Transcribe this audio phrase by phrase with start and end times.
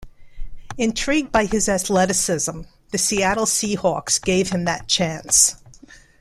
[0.79, 2.61] Intrigued by his athleticism,
[2.91, 5.57] the Seattle Seahawks gave him that chance.